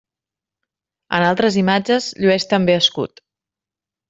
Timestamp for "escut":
2.79-3.23